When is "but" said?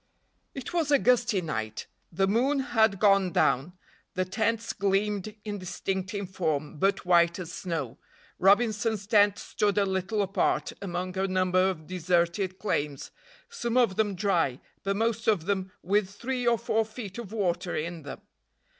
6.79-7.05, 14.81-14.95